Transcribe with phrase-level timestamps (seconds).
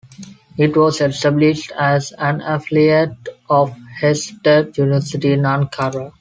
[0.57, 3.11] It was established as an affiliate
[3.47, 3.69] of
[4.01, 6.09] Hacettepe University in Ankara.